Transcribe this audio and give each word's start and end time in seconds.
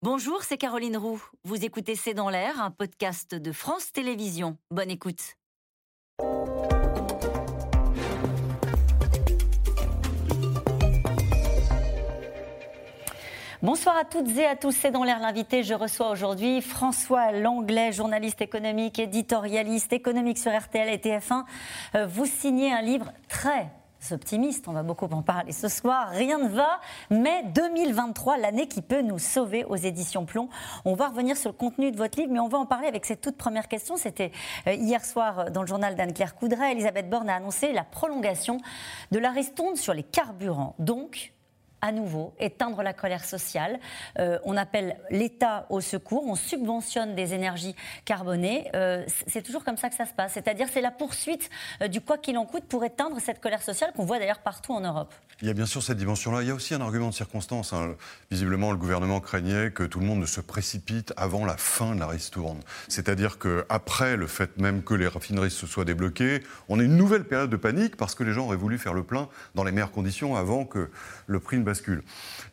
Bonjour, 0.00 0.44
c'est 0.44 0.58
Caroline 0.58 0.96
Roux. 0.96 1.20
Vous 1.42 1.64
écoutez 1.64 1.96
C'est 1.96 2.14
dans 2.14 2.30
l'air, 2.30 2.62
un 2.62 2.70
podcast 2.70 3.34
de 3.34 3.50
France 3.50 3.90
Télévisions. 3.90 4.56
Bonne 4.70 4.92
écoute. 4.92 5.34
Bonsoir 13.60 13.96
à 13.96 14.04
toutes 14.04 14.28
et 14.38 14.46
à 14.46 14.54
tous, 14.54 14.70
c'est 14.70 14.92
dans 14.92 15.02
l'air 15.02 15.18
l'invité. 15.18 15.64
Je 15.64 15.74
reçois 15.74 16.10
aujourd'hui 16.10 16.62
François 16.62 17.32
Langlais, 17.32 17.90
journaliste 17.90 18.40
économique, 18.40 19.00
éditorialiste 19.00 19.92
économique 19.92 20.38
sur 20.38 20.56
RTL 20.56 20.88
et 20.90 20.98
TF1. 20.98 21.42
Euh, 21.96 22.06
vous 22.06 22.26
signez 22.26 22.72
un 22.72 22.82
livre 22.82 23.12
très 23.28 23.72
optimiste, 24.10 24.68
on 24.68 24.72
va 24.72 24.82
beaucoup 24.82 25.06
en 25.06 25.22
parler 25.22 25.52
ce 25.52 25.68
soir. 25.68 26.08
Rien 26.10 26.38
ne 26.38 26.48
va, 26.48 26.80
mais 27.10 27.44
2023, 27.54 28.38
l'année 28.38 28.68
qui 28.68 28.82
peut 28.82 29.02
nous 29.02 29.18
sauver 29.18 29.64
aux 29.64 29.76
éditions 29.76 30.24
Plomb. 30.24 30.48
On 30.84 30.94
va 30.94 31.08
revenir 31.08 31.36
sur 31.36 31.50
le 31.50 31.56
contenu 31.56 31.90
de 31.90 31.96
votre 31.96 32.18
livre, 32.18 32.32
mais 32.32 32.40
on 32.40 32.48
va 32.48 32.58
en 32.58 32.66
parler 32.66 32.88
avec 32.88 33.04
cette 33.04 33.20
toute 33.20 33.36
première 33.36 33.68
question. 33.68 33.96
C'était 33.96 34.32
euh, 34.66 34.74
hier 34.74 35.04
soir 35.04 35.38
euh, 35.38 35.50
dans 35.50 35.62
le 35.62 35.66
journal 35.66 35.94
d'Anne-Claire 35.94 36.34
Coudray. 36.34 36.72
Elisabeth 36.72 37.08
Borne 37.08 37.28
a 37.28 37.36
annoncé 37.36 37.72
la 37.72 37.84
prolongation 37.84 38.58
de 39.10 39.18
la 39.18 39.30
ristourne 39.30 39.76
sur 39.76 39.94
les 39.94 40.02
carburants. 40.02 40.74
Donc, 40.78 41.32
à 41.80 41.92
nouveau 41.92 42.34
éteindre 42.38 42.82
la 42.82 42.92
colère 42.92 43.24
sociale. 43.24 43.78
Euh, 44.18 44.38
on 44.44 44.56
appelle 44.56 44.96
l'État 45.10 45.66
au 45.70 45.80
secours, 45.80 46.24
on 46.26 46.34
subventionne 46.34 47.14
des 47.14 47.34
énergies 47.34 47.74
carbonées. 48.04 48.68
Euh, 48.74 49.04
c'est 49.26 49.42
toujours 49.42 49.64
comme 49.64 49.76
ça 49.76 49.88
que 49.88 49.96
ça 49.96 50.06
se 50.06 50.12
passe. 50.12 50.32
C'est-à-dire 50.32 50.66
c'est 50.72 50.80
la 50.80 50.90
poursuite 50.90 51.50
euh, 51.82 51.88
du 51.88 52.00
quoi 52.00 52.18
qu'il 52.18 52.36
en 52.38 52.46
coûte 52.46 52.64
pour 52.64 52.84
éteindre 52.84 53.18
cette 53.20 53.40
colère 53.40 53.62
sociale 53.62 53.92
qu'on 53.94 54.04
voit 54.04 54.18
d'ailleurs 54.18 54.40
partout 54.40 54.72
en 54.72 54.80
Europe. 54.80 55.14
Il 55.40 55.46
y 55.46 55.50
a 55.50 55.54
bien 55.54 55.66
sûr 55.66 55.82
cette 55.82 55.98
dimension-là. 55.98 56.42
Il 56.42 56.48
y 56.48 56.50
a 56.50 56.54
aussi 56.54 56.74
un 56.74 56.80
argument 56.80 57.08
de 57.08 57.14
circonstance. 57.14 57.72
Hein. 57.72 57.94
Visiblement, 58.30 58.72
le 58.72 58.76
gouvernement 58.76 59.20
craignait 59.20 59.70
que 59.70 59.84
tout 59.84 60.00
le 60.00 60.06
monde 60.06 60.18
ne 60.18 60.26
se 60.26 60.40
précipite 60.40 61.12
avant 61.16 61.44
la 61.44 61.56
fin 61.56 61.94
de 61.94 62.00
la 62.00 62.08
ristourne. 62.08 62.58
C'est-à-dire 62.88 63.38
qu'après 63.38 64.16
le 64.16 64.26
fait 64.26 64.56
même 64.58 64.82
que 64.82 64.94
les 64.94 65.06
raffineries 65.06 65.50
se 65.50 65.66
soient 65.66 65.84
débloquées, 65.84 66.42
on 66.68 66.80
a 66.80 66.82
une 66.82 66.96
nouvelle 66.96 67.24
période 67.24 67.50
de 67.50 67.56
panique 67.56 67.96
parce 67.96 68.16
que 68.16 68.24
les 68.24 68.32
gens 68.32 68.46
auraient 68.46 68.56
voulu 68.56 68.78
faire 68.78 68.94
le 68.94 69.04
plein 69.04 69.28
dans 69.54 69.62
les 69.62 69.70
meilleures 69.70 69.92
conditions 69.92 70.34
avant 70.34 70.64
que 70.64 70.90
le 71.26 71.40
prix 71.40 71.58
ne 71.58 71.64
bascule. 71.68 72.02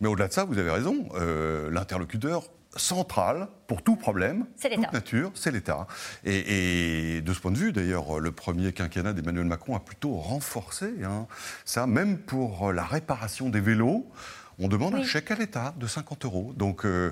Mais 0.01 0.07
au-delà 0.07 0.27
de 0.27 0.33
ça, 0.33 0.43
vous 0.45 0.57
avez 0.57 0.69
raison, 0.69 1.09
euh, 1.15 1.69
l'interlocuteur 1.71 2.43
central 2.75 3.47
pour 3.67 3.81
tout 3.81 3.95
problème, 3.95 4.45
toute 4.61 4.93
nature, 4.93 5.31
c'est 5.33 5.51
l'État. 5.51 5.87
Et, 6.25 7.21
de 7.21 7.33
ce 7.33 7.39
point 7.39 7.51
de 7.51 7.57
vue, 7.57 7.71
d'ailleurs, 7.71 8.19
le 8.19 8.31
premier 8.31 8.73
quinquennat 8.73 9.13
d'Emmanuel 9.13 9.45
Macron 9.45 9.75
a 9.75 9.79
plutôt 9.79 10.15
renforcé 10.15 10.93
hein, 11.03 11.27
ça, 11.63 11.87
même 11.87 12.17
pour 12.17 12.73
la 12.73 12.83
réparation 12.83 13.49
des 13.49 13.61
vélos. 13.61 14.05
On 14.59 14.67
demande 14.67 14.95
un 14.95 15.03
chèque 15.03 15.31
à 15.31 15.35
l'État 15.35 15.73
de 15.77 15.87
50 15.87 16.25
euros. 16.25 16.53
Donc, 16.55 16.85
euh, 16.85 17.11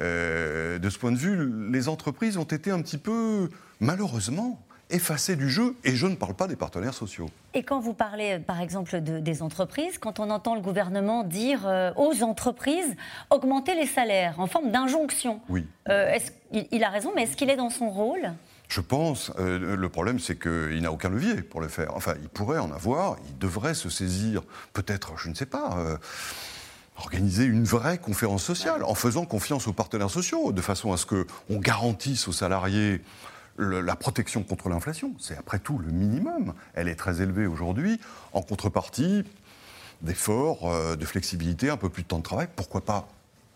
euh, 0.00 0.78
de 0.78 0.90
ce 0.90 0.98
point 0.98 1.10
de 1.10 1.16
vue, 1.16 1.70
les 1.72 1.88
entreprises 1.88 2.36
ont 2.36 2.44
été 2.44 2.70
un 2.70 2.80
petit 2.82 2.98
peu, 2.98 3.48
malheureusement, 3.80 4.64
effacé 4.90 5.36
du 5.36 5.48
jeu, 5.48 5.74
et 5.84 5.96
je 5.96 6.06
ne 6.06 6.14
parle 6.14 6.34
pas 6.34 6.46
des 6.46 6.56
partenaires 6.56 6.94
sociaux. 6.94 7.28
Et 7.54 7.62
quand 7.62 7.80
vous 7.80 7.94
parlez, 7.94 8.38
par 8.38 8.60
exemple, 8.60 9.00
des 9.00 9.42
entreprises, 9.42 9.98
quand 9.98 10.20
on 10.20 10.30
entend 10.30 10.54
le 10.54 10.60
gouvernement 10.60 11.24
dire 11.24 11.66
euh, 11.66 11.92
aux 11.96 12.22
entreprises 12.22 12.94
augmenter 13.30 13.74
les 13.74 13.86
salaires 13.86 14.40
en 14.40 14.46
forme 14.46 14.70
d'injonction, 14.70 15.40
oui. 15.48 15.66
Euh, 15.88 16.18
il, 16.52 16.84
a 16.84 16.90
raison, 16.90 17.12
mais 17.14 17.22
est-ce 17.22 17.36
qu'il 17.36 17.50
est 17.50 17.56
dans 17.56 17.70
son 17.70 17.90
rôle? 17.90 18.32
Je 18.68 18.80
pense. 18.80 19.32
Euh, 19.38 19.76
le 19.76 19.88
problème, 19.88 20.18
c'est 20.18 20.38
qu'il 20.38 20.80
n'a 20.80 20.92
aucun 20.92 21.08
levier 21.08 21.42
pour 21.42 21.60
le 21.60 21.68
faire. 21.68 21.94
Enfin, 21.94 22.14
il 22.22 22.28
pourrait 22.28 22.58
en 22.58 22.72
avoir, 22.72 23.16
il 23.28 23.38
devrait 23.38 23.74
se 23.74 23.88
saisir, 23.88 24.42
peut-être, 24.72 25.18
je 25.18 25.28
ne 25.28 25.34
sais 25.34 25.46
pas 25.46 25.76
organiser 26.96 27.44
une 27.44 27.64
vraie 27.64 27.98
conférence 27.98 28.44
sociale 28.44 28.84
en 28.84 28.94
faisant 28.94 29.24
confiance 29.24 29.66
aux 29.66 29.72
partenaires 29.72 30.10
sociaux, 30.10 30.52
de 30.52 30.60
façon 30.60 30.92
à 30.92 30.96
ce 30.96 31.06
qu'on 31.06 31.58
garantisse 31.58 32.28
aux 32.28 32.32
salariés 32.32 33.02
la 33.58 33.96
protection 33.96 34.42
contre 34.42 34.68
l'inflation. 34.68 35.14
C'est 35.18 35.36
après 35.36 35.58
tout 35.58 35.78
le 35.78 35.90
minimum. 35.92 36.54
Elle 36.74 36.88
est 36.88 36.96
très 36.96 37.22
élevée 37.22 37.46
aujourd'hui. 37.46 38.00
En 38.32 38.42
contrepartie, 38.42 39.24
d'efforts, 40.04 40.70
euh, 40.70 40.96
de 40.96 41.04
flexibilité, 41.04 41.70
un 41.70 41.76
peu 41.76 41.88
plus 41.88 42.02
de 42.02 42.08
temps 42.08 42.18
de 42.18 42.22
travail. 42.22 42.48
Pourquoi 42.54 42.82
pas 42.82 43.08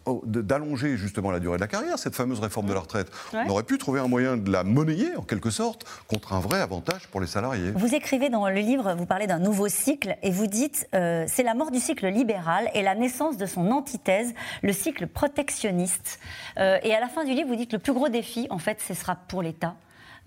oh, 0.06 0.22
d'allonger 0.25 0.97
justement 0.97 1.31
la 1.31 1.41
durée 1.41 1.56
de 1.56 1.60
la 1.60 1.69
carrière, 1.69 1.98
cette 1.98 2.14
fameuse 2.14 2.41
réforme 2.41 2.66
de 2.66 2.72
la 2.72 2.81
retraite. 2.81 3.10
On 3.32 3.48
aurait 3.48 3.62
pu 3.62 3.78
trouver 3.78 4.00
un 4.00 4.08
moyen 4.08 4.37
de 4.37 4.50
la 4.50 4.64
monnayer, 4.64 5.14
en 5.16 5.22
quelque 5.22 5.50
sorte, 5.50 5.84
contre 6.08 6.32
un 6.32 6.41
vrai 6.41 6.60
avantage 6.60 7.06
pour 7.08 7.20
les 7.20 7.26
salariés. 7.26 7.70
Vous 7.72 7.94
écrivez 7.94 8.31
dans 8.31 8.48
le 8.48 8.60
livre, 8.60 8.94
vous 8.94 9.06
parlez 9.06 9.26
d'un 9.26 9.38
nouveau 9.38 9.69
cycle, 9.69 10.16
et 10.22 10.31
vous 10.31 10.47
dites 10.47 10.88
euh, 10.94 11.25
c'est 11.28 11.42
la 11.42 11.54
mort 11.54 11.70
du 11.70 11.81
cycle 11.81 12.06
libéral 12.08 12.70
et 12.75 12.82
la 12.82 12.94
naissance 12.94 13.37
de 13.37 13.47
son 13.47 13.70
antithèse, 13.70 14.32
le 14.62 14.72
cycle 14.72 15.06
protectionniste. 15.06 16.19
Euh, 16.58 16.78
et 16.82 16.94
à 16.94 17.00
la 17.00 17.08
fin 17.08 17.25
du 17.25 17.34
livre, 17.34 17.48
vous 17.48 17.56
dites 17.56 17.72
le 17.72 17.78
plus 17.78 17.92
gros 17.92 18.08
défi, 18.08 18.47
en 18.50 18.58
fait, 18.58 18.81
ce 18.81 18.94
sera 18.94 19.16
pour 19.16 19.42
l'État. 19.42 19.75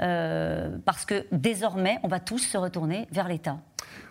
Euh, 0.02 0.70
parce 0.86 1.06
que 1.06 1.26
désormais, 1.32 2.00
on 2.04 2.08
va 2.08 2.20
tous 2.20 2.40
se 2.40 2.58
retourner 2.58 3.08
vers 3.12 3.28
l'État. 3.28 3.60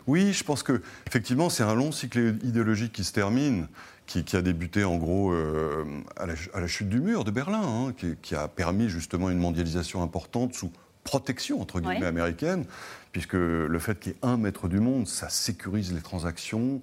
Oui, 0.06 0.32
je 0.32 0.44
pense 0.44 0.62
que 0.62 0.82
effectivement, 1.06 1.50
c'est 1.50 1.62
un 1.62 1.74
long 1.74 1.92
cycle 1.92 2.36
idéologique 2.42 2.92
qui 2.92 3.04
se 3.04 3.12
termine. 3.12 3.68
Qui, 4.06 4.36
a 4.36 4.42
débuté 4.42 4.82
en 4.82 4.96
gros 4.96 5.30
euh, 5.30 5.84
à, 6.16 6.26
la, 6.26 6.66
chute 6.66 6.88
du 6.88 6.98
mur 6.98 7.22
de 7.22 7.30
Berlin, 7.30 7.62
hein, 7.62 7.94
qui, 8.20 8.34
a 8.34 8.48
permis 8.48 8.88
justement 8.88 9.30
une 9.30 9.38
mondialisation 9.38 10.02
importante 10.02 10.52
sous 10.52 10.72
protection 11.04 11.60
entre 11.60 11.78
guillemets 11.78 12.06
américaine, 12.06 12.64
puisque 13.12 13.34
le 13.34 13.78
fait 13.78 14.00
qu'il 14.00 14.10
y 14.10 14.14
ait 14.16 14.18
un 14.22 14.36
maître 14.36 14.66
du 14.66 14.80
monde, 14.80 15.06
ça 15.06 15.28
sécurise 15.28 15.92
les 15.92 16.00
transactions, 16.00 16.80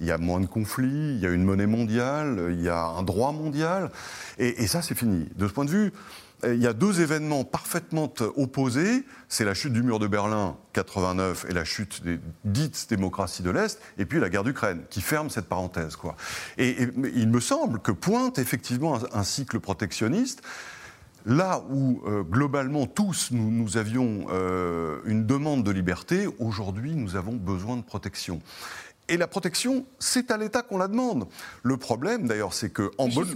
il 0.00 0.06
y 0.06 0.10
a 0.10 0.18
moins 0.18 0.40
de 0.40 0.46
conflits, 0.46 1.14
il 1.14 1.20
y 1.20 1.26
a 1.26 1.30
une 1.30 1.44
monnaie 1.44 1.68
mondiale, 1.68 2.48
il 2.50 2.60
y 2.60 2.68
a 2.68 2.82
un 2.84 3.04
droit 3.04 3.30
mondial, 3.30 3.92
et, 4.38 4.60
et 4.60 4.66
ça 4.66 4.82
c'est 4.82 4.96
fini. 4.96 5.28
De 5.36 5.46
ce 5.46 5.52
point 5.52 5.66
de 5.66 5.70
vue, 5.70 5.92
il 6.52 6.62
y 6.62 6.66
a 6.66 6.72
deux 6.72 7.00
événements 7.00 7.44
parfaitement 7.44 8.12
opposés. 8.36 9.04
C'est 9.28 9.44
la 9.44 9.54
chute 9.54 9.72
du 9.72 9.82
mur 9.82 9.98
de 9.98 10.06
Berlin 10.06 10.56
89 10.72 11.46
et 11.48 11.52
la 11.52 11.64
chute 11.64 12.04
des 12.04 12.20
dites 12.44 12.86
démocraties 12.88 13.42
de 13.42 13.50
l'Est, 13.50 13.80
et 13.98 14.04
puis 14.04 14.20
la 14.20 14.28
guerre 14.28 14.44
d'Ukraine, 14.44 14.82
qui 14.90 15.00
ferme 15.00 15.30
cette 15.30 15.46
parenthèse. 15.46 15.96
Quoi. 15.96 16.16
Et, 16.58 16.88
il 17.14 17.28
me 17.28 17.40
semble 17.40 17.80
que 17.80 17.92
pointe 17.92 18.38
effectivement 18.38 18.98
un, 19.12 19.24
cycle 19.24 19.60
protectionniste. 19.60 20.42
Là 21.26 21.62
où 21.70 22.02
euh, 22.06 22.22
globalement 22.22 22.86
tous 22.86 23.30
nous, 23.30 23.78
avions 23.78 24.26
euh, 24.30 24.98
une 25.06 25.24
demande 25.24 25.64
de 25.64 25.70
liberté, 25.70 26.28
aujourd'hui 26.38 26.94
nous 26.94 27.16
avons 27.16 27.32
besoin 27.32 27.78
de 27.78 27.82
protection. 27.82 28.42
Et 29.08 29.16
la 29.16 29.26
protection, 29.26 29.86
c'est 29.98 30.30
à 30.30 30.36
l'État 30.36 30.62
qu'on 30.62 30.78
la 30.78 30.88
demande. 30.88 31.26
Le 31.62 31.76
problème 31.78 32.26
d'ailleurs, 32.26 32.52
c'est 32.52 32.70
que 32.70 32.90
en 32.98 33.08
bonne... 33.08 33.28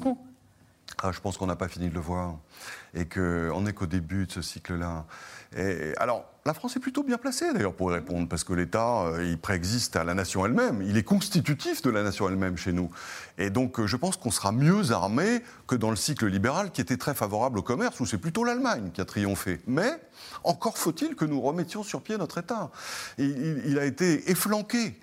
Ah, 1.01 1.13
je 1.13 1.21
pense 1.21 1.37
qu'on 1.37 1.47
n'a 1.47 1.57
pas 1.57 1.69
fini 1.69 1.89
de 1.89 1.95
le 1.95 2.01
voir 2.01 2.39
et 2.93 3.07
qu'on 3.07 3.61
n'est 3.61 3.73
qu'au 3.73 3.87
début 3.87 4.27
de 4.27 4.33
ce 4.33 4.43
cycle-là. 4.43 5.07
alors, 5.99 6.25
la 6.49 6.55
France 6.55 6.77
est 6.77 6.81
plutôt 6.81 7.03
bien 7.03 7.19
placée 7.19 7.53
d'ailleurs 7.53 7.75
pour 7.75 7.91
répondre, 7.91 8.27
parce 8.27 8.43
que 8.43 8.55
l'État, 8.55 9.03
euh, 9.03 9.23
il 9.23 9.37
préexiste 9.37 9.97
à 9.97 10.05
la 10.05 10.15
nation 10.15 10.47
elle-même, 10.47 10.81
il 10.81 10.97
est 10.97 11.03
constitutif 11.03 11.83
de 11.83 11.91
la 11.91 12.03
nation 12.03 12.27
elle-même 12.27 12.57
chez 12.57 12.73
nous. 12.73 12.91
Et 13.37 13.51
donc, 13.51 13.79
euh, 13.79 13.87
je 13.87 13.97
pense 13.97 14.17
qu'on 14.17 14.31
sera 14.31 14.51
mieux 14.51 14.91
armé 14.91 15.43
que 15.67 15.75
dans 15.75 15.91
le 15.91 15.97
cycle 15.97 16.27
libéral 16.27 16.71
qui 16.71 16.81
était 16.81 16.97
très 16.97 17.13
favorable 17.13 17.59
au 17.59 17.63
commerce, 17.63 18.01
où 18.01 18.07
c'est 18.07 18.17
plutôt 18.17 18.45
l'Allemagne 18.45 18.91
qui 18.95 19.03
a 19.03 19.05
triomphé. 19.05 19.61
Mais 19.67 19.91
encore 20.43 20.79
faut-il 20.79 21.17
que 21.17 21.27
nous 21.27 21.39
remettions 21.43 21.83
sur 21.83 22.01
pied 22.01 22.17
notre 22.17 22.39
État. 22.39 22.71
il, 23.19 23.79
a 23.79 23.85
été 23.85 24.31
efflanqué 24.31 24.99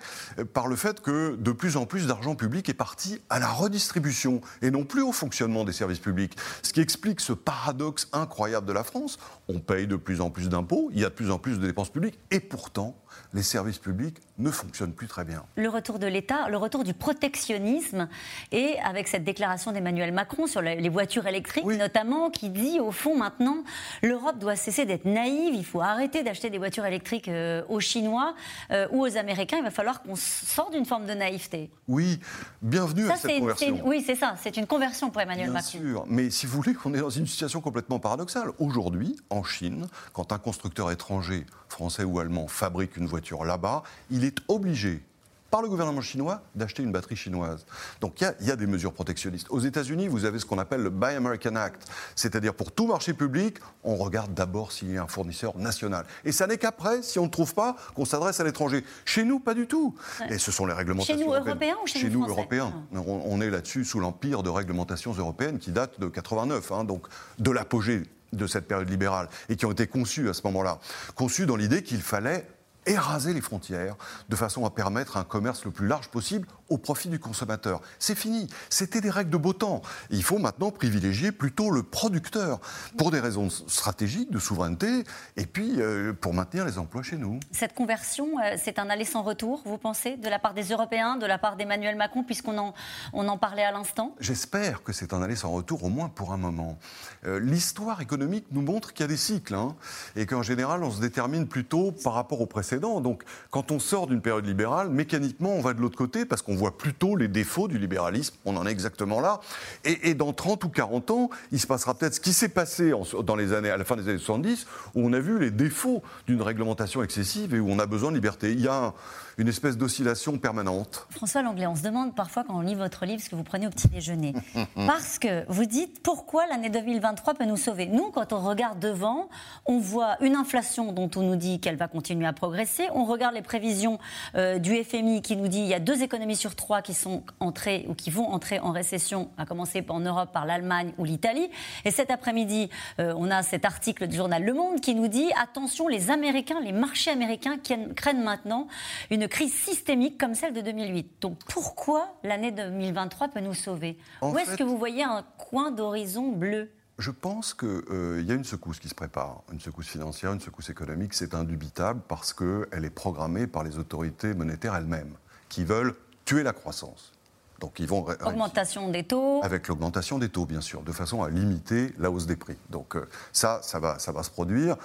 par 0.52 0.66
le 0.66 0.74
fait 0.74 1.00
que 1.00 1.36
de 1.36 1.52
plus 1.52 1.76
en 1.76 1.86
plus 1.86 2.08
d'argent 2.08 2.34
public 2.34 2.68
est 2.68 2.74
parti 2.74 3.20
à 3.30 3.38
la 3.38 3.48
redistribution 3.48 4.40
et 4.62 4.70
non 4.70 4.84
plus 4.84 5.02
au 5.02 5.12
fonctionnement 5.12 5.64
des 5.64 5.72
services 5.72 6.00
publics. 6.00 6.36
Ce 6.62 6.72
qui 6.72 6.80
explique 6.80 7.20
ce 7.20 7.32
paradoxe 7.32 8.08
incroyable 8.12 8.66
de 8.66 8.72
la 8.72 8.82
France. 8.82 9.18
On 9.48 9.60
paye 9.60 9.86
de 9.86 9.96
plus 9.96 10.20
en 10.20 10.30
plus 10.30 10.48
d'impôts, 10.48 10.90
il 10.92 11.00
y 11.00 11.04
a 11.04 11.08
de 11.08 11.14
plus 11.14 11.30
en 11.30 11.35
plus 11.38 11.58
de 11.58 11.66
dépenses 11.66 11.90
publiques, 11.90 12.18
et 12.30 12.40
pourtant, 12.40 12.96
les 13.32 13.42
services 13.42 13.78
publics 13.78 14.18
ne 14.38 14.50
fonctionnent 14.50 14.92
plus 14.92 15.06
très 15.06 15.24
bien. 15.24 15.44
Le 15.56 15.68
retour 15.68 15.98
de 15.98 16.06
l'État, 16.06 16.48
le 16.48 16.56
retour 16.56 16.84
du 16.84 16.94
protectionnisme, 16.94 18.08
et 18.52 18.78
avec 18.84 19.08
cette 19.08 19.24
déclaration 19.24 19.72
d'Emmanuel 19.72 20.12
Macron 20.12 20.46
sur 20.46 20.62
les 20.62 20.88
voitures 20.88 21.26
électriques 21.26 21.64
notamment, 21.64 22.30
qui 22.30 22.50
dit 22.50 22.80
au 22.80 22.92
fond 22.92 23.16
maintenant, 23.16 23.58
l'Europe 24.02 24.38
doit 24.38 24.56
cesser 24.56 24.84
d'être 24.84 25.04
naïve, 25.04 25.54
il 25.54 25.64
faut 25.64 25.80
arrêter 25.80 26.22
d'acheter 26.22 26.50
des 26.50 26.58
voitures 26.58 26.84
électriques 26.84 27.28
euh, 27.28 27.62
aux 27.68 27.80
Chinois 27.80 28.34
euh, 28.70 28.86
ou 28.92 29.04
aux 29.04 29.16
Américains, 29.16 29.58
il 29.58 29.64
va 29.64 29.70
falloir 29.70 30.02
qu'on 30.02 30.16
sorte 30.16 30.72
d'une 30.72 30.84
forme 30.84 31.06
de 31.06 31.14
naïveté. 31.14 31.70
Oui, 31.88 32.20
bienvenue 32.62 33.08
à 33.10 33.16
cette 33.16 33.38
conversion. 33.38 33.80
oui, 33.84 34.02
c'est 34.06 34.14
ça, 34.14 34.36
c'est 34.42 34.56
une 34.56 34.66
conversion 34.66 35.10
pour 35.10 35.20
Emmanuel 35.20 35.46
bien 35.46 35.54
Macron. 35.54 35.78
Sûr, 35.78 36.04
mais 36.08 36.30
si 36.30 36.46
vous 36.46 36.56
voulez 36.56 36.74
qu'on 36.74 36.94
est 36.94 37.00
dans 37.00 37.10
une 37.10 37.26
situation 37.26 37.60
complètement 37.60 37.98
paradoxale. 37.98 38.50
Aujourd'hui, 38.58 39.16
en 39.30 39.42
Chine, 39.42 39.86
quand 40.12 40.32
un 40.32 40.38
constructeur 40.38 40.90
étranger, 40.90 41.25
français 41.68 42.04
ou 42.04 42.18
allemand, 42.20 42.48
fabrique 42.48 42.96
une 42.96 43.06
voiture 43.06 43.44
là-bas, 43.44 43.82
il 44.10 44.24
est 44.24 44.38
obligé 44.48 45.02
par 45.50 45.62
le 45.62 45.68
gouvernement 45.68 46.00
chinois 46.00 46.42
d'acheter 46.54 46.82
une 46.82 46.92
batterie 46.92 47.16
chinoise. 47.16 47.64
Donc 48.00 48.20
il 48.20 48.46
y, 48.46 48.50
a 48.50 48.56
des 48.56 48.66
mesures 48.66 48.92
protectionnistes. 48.92 49.46
Aux 49.50 49.60
États-Unis, 49.60 50.08
vous 50.08 50.24
avez 50.24 50.38
ce 50.38 50.44
qu'on 50.44 50.58
appelle 50.58 50.82
le 50.82 50.90
Buy 50.90 51.14
American 51.14 51.56
Act, 51.56 51.86
c'est-à-dire 52.14 52.54
pour 52.54 52.72
tout 52.72 52.86
marché 52.86 53.14
public, 53.14 53.58
on 53.84 53.96
regarde 53.96 54.34
d'abord 54.34 54.72
s'il 54.72 54.92
y 54.92 54.98
a 54.98 55.02
un 55.02 55.06
fournisseur 55.06 55.56
national. 55.56 56.04
Et 56.24 56.32
ça 56.32 56.46
n'est 56.46 56.58
qu'après, 56.58 57.02
si 57.02 57.18
on 57.18 57.24
ne 57.26 57.30
trouve 57.30 57.54
pas, 57.54 57.76
qu'on 57.94 58.04
s'adresse 58.04 58.40
à 58.40 58.44
l'étranger. 58.44 58.84
Chez 59.04 59.24
nous, 59.24 59.38
pas 59.38 59.54
du 59.54 59.66
tout. 59.66 59.94
Et 60.28 60.38
ce 60.38 60.50
sont 60.50 60.66
les 60.66 60.74
réglementations. 60.74 61.16
Chez 61.16 61.24
nous, 61.24 61.32
européens 61.32 61.76
ou 61.82 61.86
chez, 61.86 62.10
nous, 62.10 62.26
européens 62.26 62.72
ah. 62.94 62.98
on, 63.06 63.40
est 63.40 63.50
là-dessus 63.50 63.84
sous 63.84 64.00
l'empire 64.00 64.42
de 64.42 64.50
réglementations 64.50 65.12
européennes 65.12 65.58
qui 65.58 65.70
datent 65.70 66.00
de 66.00 66.08
89, 66.08 66.72
hein, 66.72 66.84
donc 66.84 67.06
de 67.38 67.50
l'apogée 67.50 68.02
de 68.32 68.46
cette 68.46 68.66
période 68.66 68.88
libérale, 68.88 69.28
et 69.48 69.56
qui 69.56 69.66
ont 69.66 69.72
été 69.72 69.86
conçues 69.86 70.28
à 70.28 70.34
ce 70.34 70.42
moment-là. 70.44 70.78
Conçues 71.14 71.46
dans 71.46 71.56
l'idée 71.56 71.82
qu'il 71.82 72.02
fallait 72.02 72.46
éraser 72.86 73.34
les 73.34 73.40
frontières 73.40 73.96
de 74.28 74.36
façon 74.36 74.64
à 74.64 74.70
permettre 74.70 75.16
un 75.16 75.24
commerce 75.24 75.64
le 75.64 75.70
plus 75.70 75.86
large 75.88 76.08
possible 76.08 76.46
au 76.68 76.78
profit 76.78 77.08
du 77.08 77.18
consommateur. 77.18 77.80
C'est 77.98 78.14
fini. 78.14 78.48
C'était 78.70 79.00
des 79.00 79.10
règles 79.10 79.30
de 79.30 79.36
beau 79.36 79.52
temps. 79.52 79.82
Il 80.10 80.22
faut 80.22 80.38
maintenant 80.38 80.70
privilégier 80.70 81.32
plutôt 81.32 81.70
le 81.70 81.82
producteur 81.82 82.60
pour 82.96 83.10
des 83.10 83.20
raisons 83.20 83.48
stratégiques, 83.50 84.30
de 84.30 84.38
souveraineté, 84.38 85.04
et 85.36 85.46
puis 85.46 85.80
euh, 85.80 86.12
pour 86.12 86.34
maintenir 86.34 86.64
les 86.64 86.78
emplois 86.78 87.02
chez 87.02 87.16
nous. 87.16 87.38
Cette 87.52 87.74
conversion, 87.74 88.38
euh, 88.40 88.56
c'est 88.62 88.78
un 88.78 88.90
aller 88.90 89.04
sans 89.04 89.22
retour, 89.22 89.62
vous 89.64 89.78
pensez, 89.78 90.16
de 90.16 90.28
la 90.28 90.38
part 90.38 90.54
des 90.54 90.64
Européens, 90.64 91.16
de 91.16 91.26
la 91.26 91.38
part 91.38 91.56
d'Emmanuel 91.56 91.96
Macron, 91.96 92.24
puisqu'on 92.24 92.58
en, 92.58 92.74
on 93.12 93.28
en 93.28 93.38
parlait 93.38 93.64
à 93.64 93.72
l'instant? 93.72 94.14
J'espère 94.20 94.82
que 94.82 94.92
c'est 94.92 95.12
un 95.12 95.22
aller 95.22 95.36
sans 95.36 95.50
retour, 95.50 95.84
au 95.84 95.88
moins 95.88 96.08
pour 96.08 96.32
un 96.32 96.36
moment. 96.36 96.78
Euh, 97.26 97.38
l'histoire 97.38 98.00
économique 98.00 98.46
nous 98.50 98.62
montre 98.62 98.92
qu'il 98.92 99.02
y 99.02 99.04
a 99.04 99.08
des 99.08 99.16
cycles, 99.16 99.54
hein, 99.54 99.76
et 100.16 100.26
qu'en 100.26 100.42
général, 100.42 100.82
on 100.82 100.90
se 100.90 101.00
détermine 101.00 101.46
plutôt 101.46 101.92
par 101.92 102.14
rapport 102.14 102.40
au 102.40 102.46
précédent. 102.46 103.00
Donc, 103.00 103.22
quand 103.50 103.70
on 103.70 103.78
sort 103.78 104.06
d'une 104.06 104.20
période 104.20 104.46
libérale, 104.46 104.90
mécaniquement, 104.90 105.50
on 105.50 105.60
va 105.60 105.74
de 105.74 105.80
l'autre 105.80 105.96
côté, 105.96 106.24
parce 106.24 106.42
qu'on 106.42 106.55
on 106.56 106.58
voit 106.58 106.78
plutôt 106.78 107.16
les 107.16 107.28
défauts 107.28 107.68
du 107.68 107.78
libéralisme. 107.78 108.34
On 108.46 108.56
en 108.56 108.66
est 108.66 108.70
exactement 108.70 109.20
là. 109.20 109.40
Et, 109.84 110.14
dans 110.14 110.32
30 110.32 110.64
ou 110.64 110.70
40 110.70 111.10
ans, 111.10 111.30
il 111.52 111.60
se 111.60 111.66
passera 111.66 111.92
peut-être 111.92 112.14
ce 112.14 112.20
qui 112.20 112.32
s'est 112.32 112.48
passé 112.48 112.92
dans 113.24 113.36
les 113.36 113.52
années, 113.52 113.68
à 113.68 113.76
la 113.76 113.84
fin 113.84 113.94
des 113.94 114.08
années 114.08 114.18
70, 114.18 114.66
où 114.94 115.06
on 115.06 115.12
a 115.12 115.18
vu 115.18 115.38
les 115.38 115.50
défauts 115.50 116.02
d'une 116.26 116.40
réglementation 116.40 117.02
excessive 117.02 117.54
et 117.54 117.60
où 117.60 117.68
on 117.68 117.78
a 117.78 117.84
besoin 117.84 118.10
de 118.10 118.16
liberté. 118.16 118.52
Il 118.52 118.60
y 118.60 118.68
a 118.68 118.94
une 119.38 119.48
espèce 119.48 119.76
d'oscillation 119.76 120.38
permanente. 120.38 121.06
François 121.10 121.42
Langlais, 121.42 121.66
on 121.66 121.76
se 121.76 121.82
demande 121.82 122.14
parfois 122.14 122.42
quand 122.44 122.56
on 122.56 122.62
lit 122.62 122.74
votre 122.74 123.04
livre 123.04 123.22
ce 123.22 123.28
que 123.28 123.36
vous 123.36 123.42
prenez 123.42 123.66
au 123.66 123.70
petit 123.70 123.88
déjeuner. 123.88 124.34
Parce 124.74 125.18
que 125.18 125.44
vous 125.52 125.66
dites 125.66 126.02
pourquoi 126.02 126.46
l'année 126.46 126.70
2023 126.70 127.34
peut 127.34 127.44
nous 127.44 127.58
sauver? 127.58 127.86
Nous, 127.86 128.10
quand 128.10 128.32
on 128.32 128.40
regarde 128.40 128.78
devant, 128.78 129.28
on 129.66 129.78
voit 129.78 130.16
une 130.22 130.36
inflation 130.36 130.92
dont 130.92 131.10
on 131.16 131.22
nous 131.22 131.36
dit 131.36 131.60
qu'elle 131.60 131.76
va 131.76 131.86
continuer 131.86 132.26
à 132.26 132.32
progresser. 132.32 132.88
On 132.94 133.04
regarde 133.04 133.34
les 133.34 133.42
prévisions 133.42 133.98
euh, 134.36 134.58
du 134.58 134.82
FMI 134.82 135.20
qui 135.20 135.36
nous 135.36 135.48
dit 135.48 135.58
qu'il 135.58 135.68
y 135.68 135.74
a 135.74 135.80
deux 135.80 136.02
économies 136.02 136.36
sur 136.36 136.54
trois 136.54 136.80
qui 136.80 136.94
sont 136.94 137.22
entrées 137.38 137.84
ou 137.88 137.94
qui 137.94 138.10
vont 138.10 138.28
entrer 138.28 138.58
en 138.58 138.72
récession, 138.72 139.30
à 139.36 139.44
commencer 139.44 139.84
en 139.88 140.00
Europe 140.00 140.32
par 140.32 140.46
l'Allemagne 140.46 140.92
ou 140.96 141.04
l'Italie. 141.04 141.50
Et 141.84 141.90
cet 141.90 142.10
après-midi, 142.10 142.70
euh, 143.00 143.12
on 143.18 143.30
a 143.30 143.42
cet 143.42 143.66
article 143.66 144.06
du 144.06 144.16
journal 144.16 144.42
Le 144.42 144.54
Monde 144.54 144.80
qui 144.80 144.94
nous 144.94 145.08
dit 145.08 145.30
attention, 145.40 145.88
les 145.88 146.10
Américains, 146.10 146.60
les 146.60 146.72
marchés 146.72 147.10
américains 147.10 147.58
craignent 147.94 148.22
maintenant 148.22 148.66
une 149.10 149.25
crise 149.26 149.52
systémique 149.52 150.18
comme 150.18 150.34
celle 150.34 150.52
de 150.52 150.60
2008. 150.60 151.16
Donc 151.20 151.38
pourquoi 151.48 152.08
l'année 152.22 152.52
2023 152.52 153.28
peut 153.28 153.40
nous 153.40 153.54
sauver 153.54 153.98
Où 154.22 154.38
est-ce 154.38 154.56
que 154.56 154.64
vous 154.64 154.78
voyez 154.78 155.02
un 155.02 155.24
coin 155.38 155.70
d'horizon 155.70 156.32
bleu? 156.32 156.70
Je 156.98 157.10
pense 157.10 157.52
qu'il 157.52 157.82
euh, 157.90 158.22
y 158.26 158.32
a 158.32 158.34
une 158.34 158.44
secousse 158.44 158.78
qui 158.78 158.88
se 158.88 158.94
prépare, 158.94 159.42
une 159.52 159.60
secousse 159.60 159.88
financière, 159.88 160.32
une 160.32 160.40
secousse 160.40 160.70
économique, 160.70 161.12
c'est 161.12 161.34
indubitable 161.34 162.00
parce 162.08 162.32
qu'elle 162.32 162.84
est 162.84 162.90
programmée 162.90 163.46
par 163.46 163.64
les 163.64 163.76
autorités 163.76 164.32
monétaires 164.32 164.74
elles-mêmes, 164.74 165.14
qui 165.50 165.64
veulent 165.64 165.94
tuer 166.24 166.42
la 166.42 166.54
croissance. 166.54 167.12
Donc 167.60 167.78
ils 167.80 167.86
vont 167.86 168.06
augmentation 168.24 168.90
des 168.90 169.04
taux 169.04 169.40
avec 169.42 169.68
l'augmentation 169.68 170.18
des 170.18 170.28
taux 170.28 170.46
bien 170.46 170.60
sûr, 170.60 170.82
de 170.82 170.92
façon 170.92 171.22
à 171.22 171.30
limiter 171.30 171.92
la 171.98 172.10
hausse 172.10 172.26
des 172.26 172.36
prix. 172.36 172.56
Donc 172.70 172.96
euh, 172.96 173.08
ça, 173.32 173.60
ça 173.62 173.78
va, 173.78 173.98
ça 173.98 174.12
va 174.12 174.22
se 174.22 174.30
produire. 174.30 174.76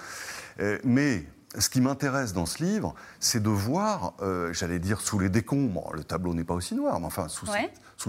Euh, 0.60 0.78
mais 0.84 1.24
ce 1.58 1.68
qui 1.68 1.80
m'intéresse 1.80 2.32
dans 2.32 2.46
ce 2.46 2.62
livre, 2.62 2.94
c'est 3.20 3.42
de 3.42 3.50
voir, 3.50 4.14
euh, 4.22 4.52
j'allais 4.52 4.78
dire, 4.78 5.00
sous 5.00 5.18
les 5.18 5.28
décombres, 5.28 5.92
le 5.94 6.04
tableau 6.04 6.34
n'est 6.34 6.44
pas 6.44 6.54
aussi 6.54 6.74
noir, 6.74 6.98
mais 7.00 7.06
enfin, 7.06 7.28
sous, 7.28 7.46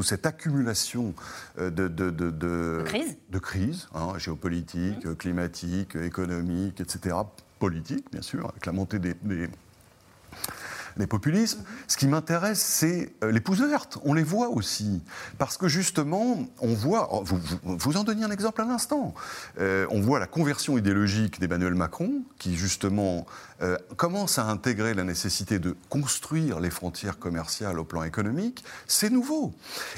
cette, 0.04 0.26
accumulation 0.26 1.14
euh, 1.60 1.70
de, 1.70 1.88
de, 1.88 2.10
de, 2.10 2.32
de, 2.32 2.84
crise, 2.86 3.18
de 3.30 3.40
crise 3.40 3.88
hein, 3.94 4.14
géopolitique, 4.18 5.06
mmh. 5.06 5.16
climatique, 5.16 5.96
économique, 5.96 6.80
etc., 6.80 7.16
politique, 7.60 8.06
bien 8.12 8.22
sûr, 8.22 8.50
avec 8.50 8.66
la 8.66 8.72
montée 8.72 9.00
des, 9.00 9.16
les 10.98 11.08
populismes. 11.08 11.64
Ce 11.88 11.98
qui 11.98 12.08
m'intéresse, 12.08 12.60
c'est 12.60 13.14
euh, 13.24 13.32
les 13.32 13.40
pouces 13.40 13.62
vertes. 13.62 13.98
On 14.04 14.14
les 14.14 14.24
voit 14.24 14.50
aussi. 14.50 15.02
Parce 15.38 15.58
que 15.58 15.68
justement, 15.68 16.48
on 16.60 16.74
voit, 16.74 17.10
oh, 17.12 17.24
vous, 17.24 17.40
vous, 17.64 17.98
en 17.98 18.04
donniez 18.04 18.24
un 18.24 18.32
exemple 18.32 18.62
à 18.62 18.66
l'instant, 18.66 19.14
euh, 19.60 19.86
on 19.90 20.02
voit 20.02 20.20
la 20.20 20.28
conversion 20.28 20.78
idéologique 20.78 21.40
d'Emmanuel 21.40 21.76
Macron, 21.76 22.24
qui 22.38 22.56
justement 22.56 23.26
euh, 23.62 23.78
commence 23.96 24.40
à 24.40 24.46
intégrer 24.46 24.94
la 24.94 25.04
nécessité 25.04 25.60
de 25.60 25.76
construire 25.90 26.60
les 26.60 26.70
frontières 26.70 27.20
commerciales 27.20 27.80
au 27.80 27.84
plan 27.84 28.04
économique. 28.04 28.64
C'est 28.88 29.10
nouveau. 29.10 29.54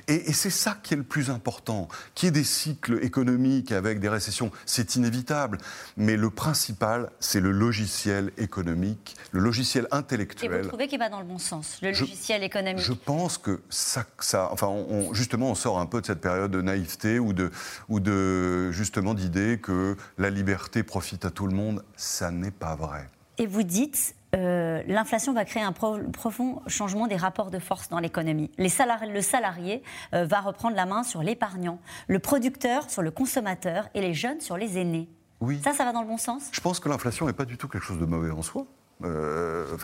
Et, 0.07 0.29
et 0.29 0.33
c'est 0.33 0.49
ça 0.49 0.77
qui 0.81 0.93
est 0.93 0.97
le 0.97 1.03
plus 1.03 1.29
important. 1.29 1.87
Qu'il 2.13 2.27
y 2.27 2.29
ait 2.29 2.31
des 2.31 2.43
cycles 2.43 2.99
économiques 3.03 3.71
avec 3.71 3.99
des 3.99 4.09
récessions, 4.09 4.51
c'est 4.65 4.95
inévitable. 4.95 5.57
Mais 5.97 6.17
le 6.17 6.29
principal, 6.29 7.09
c'est 7.19 7.39
le 7.39 7.51
logiciel 7.51 8.31
économique, 8.37 9.15
le 9.31 9.39
logiciel 9.39 9.87
intellectuel 9.91 10.69
qui 10.87 10.97
va 10.97 11.09
dans 11.09 11.19
le 11.19 11.25
bon 11.25 11.37
sens, 11.37 11.79
le 11.81 11.89
logiciel 11.89 12.43
économique 12.43 12.83
Je 12.83 12.93
pense 12.93 13.37
que 13.37 13.61
ça, 13.69 14.05
ça 14.19 14.49
enfin, 14.51 14.67
on, 14.67 15.13
justement, 15.13 15.49
on 15.49 15.55
sort 15.55 15.79
un 15.79 15.85
peu 15.85 16.01
de 16.01 16.05
cette 16.05 16.21
période 16.21 16.51
de 16.51 16.61
naïveté 16.61 17.19
ou 17.19 17.33
de, 17.33 17.51
ou 17.89 17.99
de 17.99 18.71
justement 18.71 19.13
d'idée 19.13 19.59
que 19.61 19.97
la 20.17 20.29
liberté 20.29 20.83
profite 20.83 21.25
à 21.25 21.31
tout 21.31 21.47
le 21.47 21.55
monde. 21.55 21.83
Ça 21.95 22.31
n'est 22.31 22.51
pas 22.51 22.75
vrai. 22.75 23.07
Et 23.37 23.47
vous 23.47 23.63
dites, 23.63 24.15
euh, 24.35 24.81
l'inflation 24.87 25.33
va 25.33 25.45
créer 25.45 25.63
un 25.63 25.71
profond 25.71 26.61
changement 26.67 27.07
des 27.07 27.15
rapports 27.15 27.51
de 27.51 27.59
force 27.59 27.89
dans 27.89 27.99
l'économie. 27.99 28.51
le 28.57 29.21
salarié 29.21 29.83
euh, 30.13 30.25
va 30.25 30.41
reprendre 30.41 30.75
la 30.75 30.85
main 30.85 31.03
sur 31.03 31.23
l'épargnant, 31.23 31.79
le 32.07 32.19
producteur 32.19 32.89
sur 32.89 33.01
le 33.01 33.11
consommateur 33.11 33.89
et 33.93 34.01
les 34.01 34.13
jeunes 34.13 34.41
sur 34.41 34.57
les 34.57 34.77
aînés. 34.77 35.09
Oui. 35.41 35.59
Ça, 35.63 35.73
ça 35.73 35.85
va 35.85 35.91
dans 35.91 36.01
le 36.01 36.07
bon 36.07 36.17
sens? 36.17 36.49
Je 36.51 36.61
pense 36.61 36.79
que 36.79 36.89
l'inflation 36.89 37.27
n'est 37.27 37.33
pas 37.33 37.45
du 37.45 37.57
tout 37.57 37.67
quelque 37.67 37.83
chose 37.83 37.99
de 37.99 38.05
mauvais 38.05 38.31
en 38.31 38.41
soi. 38.41 38.65
Euh, 39.03 39.77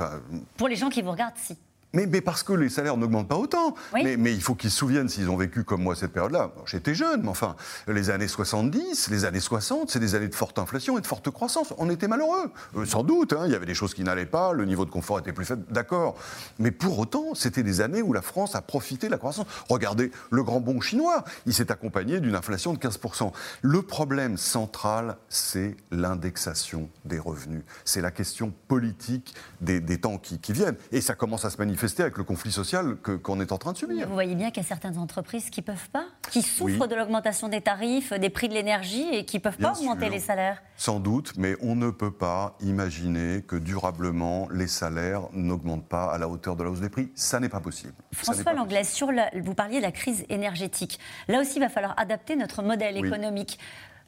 Pour 0.57 0.67
les 0.67 0.75
gens 0.75 0.89
qui 0.89 1.01
vous 1.01 1.11
regardent, 1.11 1.37
si. 1.37 1.57
Mais, 1.93 2.21
parce 2.21 2.43
que 2.43 2.53
les 2.53 2.69
salaires 2.69 2.95
n'augmentent 2.95 3.27
pas 3.27 3.37
autant. 3.37 3.75
Mais, 3.93 4.15
il 4.15 4.41
faut 4.41 4.55
qu'ils 4.55 4.71
se 4.71 4.77
souviennent, 4.77 5.09
s'ils 5.09 5.29
ont 5.29 5.35
vécu 5.35 5.63
comme 5.63 5.83
moi 5.83 5.95
cette 5.95 6.13
période-là. 6.13 6.51
J'étais 6.65 6.95
jeune, 6.95 7.23
mais 7.23 7.29
enfin, 7.29 7.55
les 7.87 8.09
années 8.09 8.29
70, 8.29 9.09
les 9.09 9.25
années 9.25 9.39
60, 9.39 9.89
c'est 9.89 9.99
des 9.99 10.15
années 10.15 10.29
de 10.29 10.35
forte 10.35 10.57
inflation 10.57 10.97
et 10.97 11.01
de 11.01 11.07
forte 11.07 11.29
croissance. 11.31 11.73
On 11.77 11.89
était 11.89 12.07
malheureux, 12.07 12.51
euh, 12.77 12.85
sans 12.85 13.03
doute. 13.03 13.33
Hein. 13.33 13.43
il 13.45 13.51
y 13.51 13.55
avait 13.55 13.65
des 13.65 13.73
choses 13.73 13.93
qui 13.93 14.03
n'allaient 14.03 14.25
pas, 14.25 14.53
le 14.53 14.65
niveau 14.65 14.85
de 14.85 14.89
confort 14.89 15.19
était 15.19 15.33
plus 15.33 15.45
faible, 15.45 15.63
d'accord. 15.69 16.15
Mais 16.59 16.71
pour 16.71 16.97
autant, 16.99 17.35
c'était 17.35 17.63
des 17.63 17.81
années 17.81 18.01
où 18.01 18.13
la 18.13 18.21
France 18.21 18.55
a 18.55 18.61
profité 18.61 19.07
de 19.07 19.11
la 19.11 19.17
croissance. 19.17 19.45
Regardez 19.69 20.11
le 20.29 20.43
grand 20.43 20.61
bond 20.61 20.79
chinois, 20.79 21.25
il 21.45 21.53
s'est 21.53 21.71
accompagné 21.71 22.19
d'une 22.19 22.35
inflation 22.35 22.73
de 22.73 22.79
15%. 22.79 23.31
Le 23.61 23.81
problème 23.81 24.37
central, 24.37 25.17
c'est 25.27 25.75
l'indexation 25.91 26.89
des 27.03 27.19
revenus. 27.19 27.63
C'est 27.83 28.01
la 28.01 28.11
question 28.11 28.53
politique 28.67 29.35
des, 29.59 29.81
temps 29.97 30.17
qui, 30.17 30.39
qui 30.39 30.53
viennent. 30.53 30.77
Et 30.91 31.01
ça 31.01 31.15
commence 31.15 31.43
à 31.43 31.49
se 31.49 31.57
manifester 31.57 31.80
avec 31.99 32.17
le 32.17 32.23
conflit 32.23 32.51
social 32.51 32.95
qu'on 32.95 33.39
est 33.39 33.51
en 33.51 33.57
train 33.57 33.71
de 33.73 33.77
subir. 33.77 34.07
Vous 34.07 34.13
voyez 34.13 34.35
bien 34.35 34.51
qu'il 34.51 34.61
y 34.61 34.65
a 34.65 34.67
certaines 34.67 34.97
entreprises 34.97 35.49
qui 35.49 35.61
ne 35.61 35.65
peuvent 35.65 35.89
pas, 35.89 36.05
qui 36.29 36.41
souffrent 36.41 36.87
de 36.87 36.95
l'augmentation 36.95 37.49
des 37.49 37.61
tarifs, 37.61 38.13
des 38.13 38.29
prix 38.29 38.49
de 38.49 38.53
l'énergie 38.53 39.07
et 39.11 39.25
qui 39.25 39.37
ne 39.37 39.41
peuvent 39.41 39.57
pas 39.57 39.73
augmenter 39.73 40.09
les 40.09 40.19
salaires. 40.19 40.61
Sans 40.77 40.99
doute, 40.99 41.33
mais 41.37 41.55
on 41.61 41.75
ne 41.75 41.89
peut 41.89 42.11
pas 42.11 42.55
imaginer 42.61 43.41
que 43.41 43.55
durablement 43.55 44.47
les 44.51 44.67
salaires 44.67 45.23
n'augmentent 45.33 45.87
pas 45.87 46.05
à 46.05 46.17
la 46.17 46.27
hauteur 46.27 46.55
de 46.55 46.63
la 46.63 46.69
hausse 46.69 46.81
des 46.81 46.89
prix. 46.89 47.11
Ça 47.15 47.39
n'est 47.39 47.49
pas 47.49 47.59
possible. 47.59 47.93
François 48.13 48.53
Langlais, 48.53 48.83
sur 48.83 49.11
vous 49.43 49.53
parliez 49.53 49.77
de 49.77 49.83
la 49.83 49.91
crise 49.91 50.25
énergétique. 50.29 50.99
Là 51.27 51.41
aussi, 51.41 51.57
il 51.57 51.61
va 51.61 51.69
falloir 51.69 51.93
adapter 51.97 52.35
notre 52.35 52.61
modèle 52.61 52.97
économique. 52.97 53.59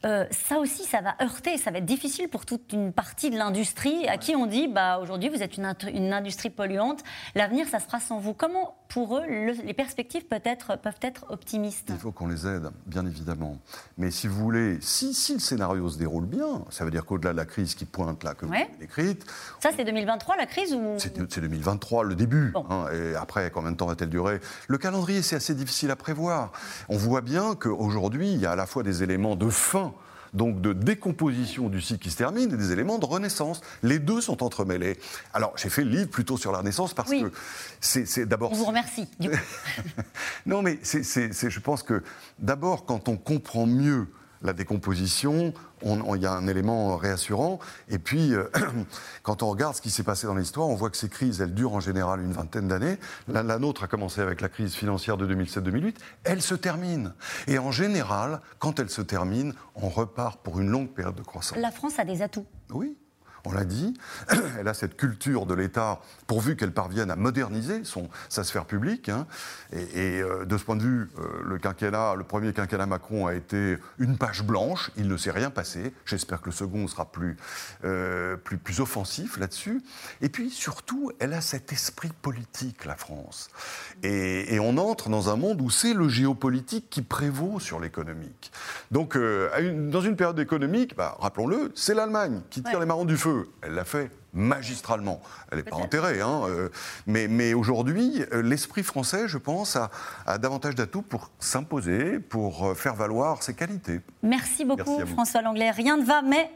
Euh, 0.06 0.26
ça 0.32 0.58
aussi, 0.58 0.84
ça 0.84 1.02
va 1.02 1.16
heurter, 1.22 1.58
ça 1.58 1.72
va 1.72 1.78
être 1.78 1.86
difficile 1.86 2.28
pour 2.28 2.46
toute 2.46 2.74
une 2.74 2.92
partie 2.92 3.30
de 3.30 3.38
l'industrie 3.38 4.08
à 4.08 4.18
qui 4.18 4.36
on 4.36 4.46
dit 4.46 4.68
bah, 4.68 5.00
aujourd'hui, 5.02 5.30
vous 5.30 5.42
êtes 5.42 5.58
une, 5.58 5.74
une 5.94 6.12
industrie 6.12 6.50
polluante, 6.50 7.02
l'avenir, 7.36 7.68
ça 7.68 7.80
sera 7.80 8.00
sans 8.00 8.20
vous. 8.20 8.34
Comment, 8.34 8.76
pour 8.94 9.18
eux, 9.18 9.24
les 9.26 9.74
perspectives 9.74 10.26
peuvent 10.26 10.42
être, 10.46 10.78
peuvent 10.78 10.94
être 11.02 11.26
optimistes 11.30 11.88
Il 11.90 11.98
faut 11.98 12.12
qu'on 12.12 12.28
les 12.28 12.46
aide, 12.46 12.70
bien 12.86 13.04
évidemment. 13.06 13.58
Mais 13.98 14.12
si 14.12 14.28
vous 14.28 14.36
voulez, 14.36 14.78
si, 14.82 15.16
si 15.16 15.34
le 15.34 15.40
scénario 15.40 15.90
se 15.90 15.98
déroule 15.98 16.26
bien, 16.26 16.64
ça 16.70 16.86
veut 16.86 16.92
dire 16.92 17.04
qu'au-delà 17.04 17.32
de 17.32 17.38
la 17.38 17.46
crise 17.46 17.74
qui 17.74 17.86
pointe 17.86 18.24
là, 18.24 18.36
que 18.36 18.46
vous 18.46 18.54
avez 18.54 18.70
décrite. 18.80 19.26
Ça, 19.60 19.72
c'est 19.76 19.84
2023, 19.84 20.38
la 20.38 20.46
crise 20.46 20.74
ou... 20.74 20.96
C'est 21.00 21.18
2023, 21.18 22.04
le 22.04 22.14
début. 22.14 22.54
Hein, 22.70 22.86
et 22.94 23.16
après, 23.16 23.50
combien 23.50 23.72
de 23.72 23.78
temps 23.78 23.88
va-t-elle 23.88 24.10
durer? 24.10 24.40
Le 24.68 24.78
calendrier, 24.78 25.24
c'est 25.24 25.38
assez 25.38 25.56
difficile 25.56 25.90
à 25.90 25.96
prévoir. 25.96 26.52
On 26.88 26.98
voit 26.98 27.22
bien 27.22 27.56
qu'aujourd'hui, 27.56 28.32
il 28.32 28.40
y 28.40 28.46
a 28.46 28.52
à 28.52 28.56
la 28.56 28.68
fois 28.68 28.84
des 28.84 29.02
éléments 29.02 29.36
de 29.36 29.50
fin 29.50 29.94
donc 30.34 30.62
de 30.62 30.74
décomposition 30.74 31.70
du 31.70 31.82
cycle 31.82 32.02
qui 32.02 32.12
se 32.12 32.18
termine 32.18 32.54
et 32.54 32.58
des 32.58 32.72
éléments 32.72 33.00
de 33.00 33.06
renaissance. 33.06 33.62
Les 33.84 34.00
deux 34.00 34.22
sont 34.22 34.44
entremêlés. 34.44 35.00
Alors, 35.34 35.54
j'ai 35.58 35.70
fait 35.70 35.84
le 35.84 35.92
livre 35.92 36.10
plutôt 36.10 36.38
sur 36.38 36.52
la 36.52 36.60
renaissance 36.60 36.94
parce 36.94 37.12
que 37.12 37.32
c'est 37.80 38.26
d'abord. 38.26 38.52
On 38.52 38.56
vous 38.56 38.66
remercie. 38.66 39.08
non, 40.46 40.62
mais 40.62 40.80
c'est, 40.82 41.50
je 41.50 41.60
pense 41.60 41.84
que 41.84 42.04
d'abord, 42.40 42.86
quand 42.86 43.10
on 43.10 43.18
comprend 43.18 43.66
mieux 43.66 44.08
la 44.44 44.54
décomposition, 44.54 45.54
il 45.84 46.22
y 46.22 46.26
a 46.26 46.34
un 46.34 46.48
élément 46.48 46.96
réassurant. 46.98 47.60
Et 47.90 47.98
puis, 47.98 48.34
euh, 48.34 48.50
quand 49.24 49.44
on 49.44 49.50
regarde 49.50 49.76
ce 49.76 49.82
qui 49.82 49.90
s'est 49.90 50.04
passé 50.04 50.28
dans 50.28 50.36
l'histoire, 50.36 50.68
on 50.68 50.76
voit 50.76 50.90
que 50.90 50.98
ces 50.98 51.10
crises, 51.10 51.42
elles 51.42 51.54
durent 51.54 51.74
en 51.74 51.80
général 51.80 52.22
une 52.22 52.34
vingtaine 52.34 52.68
d'années. 52.68 52.98
La, 53.28 53.44
la, 53.44 53.58
nôtre 53.58 53.84
a 53.84 53.88
commencé 53.88 54.22
avec 54.22 54.42
la 54.42 54.50
crise 54.50 54.74
financière 54.74 55.18
de 55.18 55.34
2007-2008. 55.34 55.96
Elle 56.24 56.42
se 56.42 56.56
termine. 56.56 57.14
Et 57.48 57.58
en 57.58 57.72
général, 57.72 58.42
quand 58.60 58.80
elle 58.80 58.90
se 58.90 59.02
termine, 59.02 59.54
on 59.76 59.90
repart 59.90 60.42
pour 60.42 60.60
une 60.60 60.70
longue 60.70 60.90
période 60.90 61.16
de 61.16 61.24
croissance. 61.24 61.58
La 61.58 61.72
France 61.72 62.00
a 62.00 62.06
des 62.06 62.22
atouts. 62.22 62.46
Oui 62.72 62.98
on 63.46 63.52
l'a 63.52 63.66
dit, 63.66 63.94
elle 64.60 64.68
a 64.68 64.74
cette 64.74 64.96
culture 64.96 65.46
de 65.46 65.54
l'État, 65.54 66.00
pourvu 66.28 66.56
qu'elle 66.56 66.72
parvienne 66.72 67.12
à 67.12 67.16
moderniser 67.16 67.84
son, 67.84 68.10
sa 68.30 68.44
sphère 68.44 68.66
publique. 68.66 69.10
Hein. 69.10 69.28
Et, 69.74 70.22
euh, 70.22 70.46
de 70.46 70.58
ce 70.58 70.64
point 70.64 70.76
de 70.76 70.84
vue, 70.84 71.10
euh, 71.20 71.42
le 71.44 71.58
quinquennat, 71.58 72.16
le 72.16 72.24
premier 72.24 72.54
quinquennat 72.54 72.86
Macron 72.86 73.28
a 73.28 73.34
été 73.34 73.78
une 74.00 74.18
page 74.18 74.44
blanche. 74.44 74.92
Il 74.96 75.08
ne 75.08 75.18
s'est 75.18 75.32
rien 75.32 75.50
passé. 75.50 75.94
J'espère 76.06 76.42
que 76.42 76.46
le 76.46 76.56
second 76.56 76.88
sera 76.88 77.12
plus, 77.12 77.36
euh, 77.84 78.38
plus, 78.38 78.58
plus 78.58 78.80
offensif 78.80 79.38
là-dessus. 79.38 79.82
Et 80.22 80.30
puis 80.30 80.50
surtout, 80.50 81.12
elle 81.20 81.34
a 81.34 81.42
cet 81.42 81.74
esprit 81.74 82.12
politique, 82.22 82.86
la 82.86 82.96
France. 82.96 83.50
Et, 84.04 84.60
on 84.64 84.78
entre 84.78 85.10
dans 85.10 85.30
un 85.30 85.36
monde 85.36 85.60
où 85.60 85.70
c'est 85.70 85.94
le 85.94 86.08
géopolitique 86.08 86.90
qui 86.90 87.02
prévaut 87.02 87.60
sur 87.60 87.82
l'économique. 87.82 88.52
Donc, 88.92 89.18
dans 89.18 90.00
une 90.00 90.16
période 90.16 90.40
économique, 90.40 90.96
bah, 90.96 91.18
rappelons-le, 91.20 91.74
c'est 91.76 91.94
l'Allemagne 91.94 92.42
qui 92.50 92.64
tire 92.64 92.80
les 92.80 92.86
marrons 92.86 93.04
du 93.04 93.18
feu 93.18 93.33
elle 93.62 93.74
l'a 93.74 93.86
fait 93.86 94.12
magistralement. 94.34 95.22
Elle 95.52 95.60
n'est 95.60 95.64
pas 95.64 95.76
enterrée, 95.76 96.22
hein, 96.22 96.42
euh, 96.48 96.70
mais, 97.06 97.28
mais 97.28 97.54
aujourd'hui, 97.54 98.24
euh, 98.34 98.42
l'esprit 98.42 98.84
français, 98.84 99.28
je 99.28 99.38
pense, 99.38 99.78
a, 100.26 100.38
davantage 100.38 100.76
d'atouts 100.76 101.04
pour 101.04 101.30
s'imposer, 101.40 102.20
pour 102.20 102.66
euh, 102.66 102.74
faire 102.74 102.96
valoir 102.96 103.44
ses 103.44 103.54
qualités. 103.54 104.02
Merci 104.24 104.66
beaucoup, 104.66 105.06
François 105.06 105.42
Langlais. 105.42 105.72
Rien 105.72 105.98
ne 105.98 106.04
va, 106.04 106.22
mais 106.24 106.50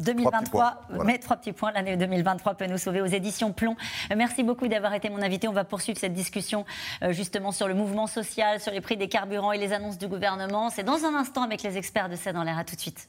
2023, 0.00 0.82
mais 1.04 1.18
trois 1.18 1.36
petits 1.36 1.52
points, 1.52 1.72
l'année 1.72 1.96
2023 1.96 2.54
peut 2.54 2.66
nous 2.66 2.78
sauver 2.78 3.00
aux 3.00 3.06
éditions 3.06 3.52
Plomb. 3.52 3.76
Merci 4.14 4.44
beaucoup 4.44 4.68
d'avoir 4.68 4.94
été 4.94 5.08
mon 5.08 5.22
invité. 5.22 5.48
On 5.48 5.52
va 5.52 5.64
poursuivre 5.64 5.98
cette 5.98 6.12
discussion 6.12 6.64
justement 7.10 7.50
sur 7.50 7.66
le 7.66 7.74
mouvement 7.74 8.06
social, 8.06 8.60
sur 8.60 8.70
les 8.70 8.80
prix 8.80 8.96
des 8.96 9.08
carburants 9.08 9.50
et 9.50 9.58
les 9.58 9.72
annonces 9.72 9.98
du 9.98 10.06
gouvernement. 10.06 10.70
C'est 10.70 10.84
dans 10.84 11.04
un 11.04 11.14
instant 11.14 11.42
avec 11.42 11.62
les 11.62 11.76
experts 11.76 12.08
de 12.08 12.14
C'est 12.16 12.32
dans 12.32 12.44
l'air. 12.44 12.58
À 12.58 12.64
tout 12.64 12.76
de 12.76 12.80
suite. 12.80 13.08